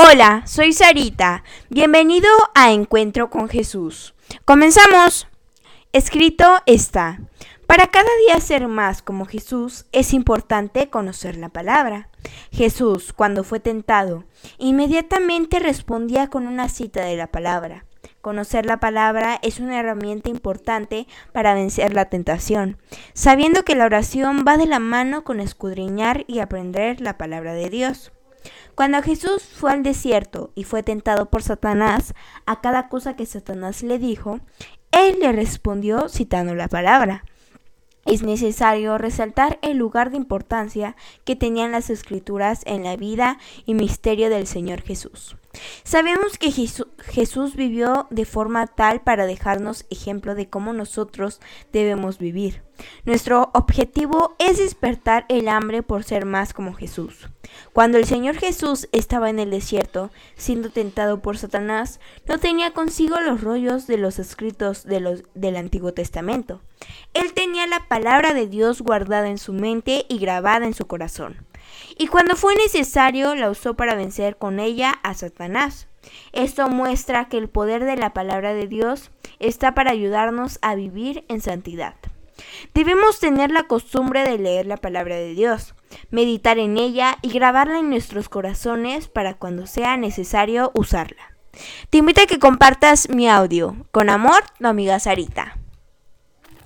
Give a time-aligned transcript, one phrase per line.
[0.00, 1.42] Hola, soy Sarita.
[1.70, 4.14] Bienvenido a Encuentro con Jesús.
[4.44, 5.26] Comenzamos.
[5.92, 7.18] Escrito está.
[7.66, 12.10] Para cada día ser más como Jesús es importante conocer la palabra.
[12.52, 14.22] Jesús, cuando fue tentado,
[14.58, 17.84] inmediatamente respondía con una cita de la palabra.
[18.20, 22.78] Conocer la palabra es una herramienta importante para vencer la tentación,
[23.14, 27.68] sabiendo que la oración va de la mano con escudriñar y aprender la palabra de
[27.68, 28.12] Dios.
[28.78, 32.14] Cuando Jesús fue al desierto y fue tentado por Satanás,
[32.46, 34.38] a cada cosa que Satanás le dijo,
[34.92, 37.24] él le respondió citando la palabra.
[38.06, 43.74] Es necesario resaltar el lugar de importancia que tenían las escrituras en la vida y
[43.74, 45.36] misterio del Señor Jesús.
[45.82, 51.40] Sabemos que Jesús vivió de forma tal para dejarnos ejemplo de cómo nosotros
[51.72, 52.62] debemos vivir.
[53.04, 57.28] Nuestro objetivo es despertar el hambre por ser más como Jesús.
[57.72, 63.18] Cuando el Señor Jesús estaba en el desierto, siendo tentado por Satanás, no tenía consigo
[63.20, 66.60] los rollos de los escritos del Antiguo Testamento.
[67.14, 71.47] Él tenía la palabra de Dios guardada en su mente y grabada en su corazón
[71.96, 75.88] y cuando fue necesario la usó para vencer con ella a Satanás.
[76.32, 79.10] Esto muestra que el poder de la palabra de Dios
[79.40, 81.94] está para ayudarnos a vivir en santidad.
[82.74, 85.74] Debemos tener la costumbre de leer la palabra de Dios,
[86.10, 91.34] meditar en ella y grabarla en nuestros corazones para cuando sea necesario usarla.
[91.90, 93.74] Te invito a que compartas mi audio.
[93.90, 95.57] Con amor, tu amiga Sarita.